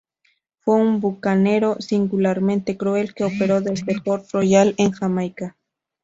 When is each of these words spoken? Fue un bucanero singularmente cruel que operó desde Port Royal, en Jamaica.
Fue 0.57 0.77
un 0.77 0.99
bucanero 0.99 1.75
singularmente 1.79 2.75
cruel 2.75 3.13
que 3.13 3.23
operó 3.25 3.61
desde 3.61 4.01
Port 4.01 4.25
Royal, 4.31 4.73
en 4.79 4.93
Jamaica. 4.93 5.55